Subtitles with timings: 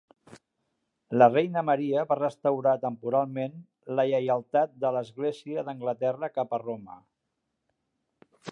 [1.21, 3.61] La Reina Maria va restaurar temporalment
[3.99, 6.99] la lleialtat de l'església d'Anglaterra cap a Roma.